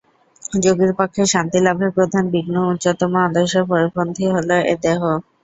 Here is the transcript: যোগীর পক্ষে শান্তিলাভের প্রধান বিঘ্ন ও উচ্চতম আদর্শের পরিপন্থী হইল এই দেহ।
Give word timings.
যোগীর 0.61 0.91
পক্ষে 0.99 1.23
শান্তিলাভের 1.33 1.91
প্রধান 1.97 2.23
বিঘ্ন 2.33 2.55
ও 2.61 2.71
উচ্চতম 2.73 3.13
আদর্শের 3.21 3.63
পরিপন্থী 3.71 4.23
হইল 4.33 4.49
এই 4.63 4.77
দেহ। 4.83 4.99